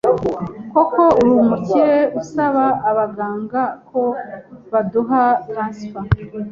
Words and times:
kuko 0.73 1.01
ari 1.19 1.31
umukire 1.43 1.97
asaba 2.21 2.63
abaganga 2.89 3.61
ko 3.89 4.01
baduha 4.71 5.23
transfert 5.47 6.11